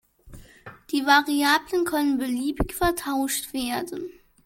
Die 0.91 1.05
Variablen 1.05 1.85
können 1.85 2.17
beliebig 2.17 2.73
vertauscht 2.73 3.53
werden. 3.53 4.09